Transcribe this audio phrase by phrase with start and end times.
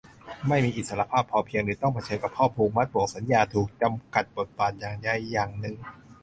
[0.47, 5.75] ไม่มีอิสรภาพเพียงพอหรือต้องเผชิญกับข้อผูกมัด บ่วงสัญญา ถูกจำกัดบทบาทอย่างใดอย่างหนึ่ง